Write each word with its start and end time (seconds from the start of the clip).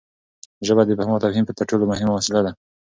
ژبه 0.67 0.83
د 0.85 0.89
افهام 0.93 1.11
او 1.15 1.23
تفهیم 1.25 1.45
تر 1.47 1.65
ټولو 1.69 1.83
مهمه 1.91 2.13
وسیله 2.15 2.41
ده. 2.45 2.51